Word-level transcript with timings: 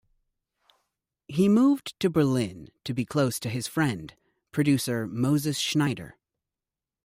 He 1.27 1.47
moved 1.47 1.93
to 1.99 2.09
Berlin 2.09 2.69
to 2.85 2.95
be 2.95 3.05
close 3.05 3.39
to 3.41 3.49
his 3.51 3.67
friend, 3.67 4.15
producer 4.51 5.05
Moses 5.05 5.59
Schneider. 5.59 6.17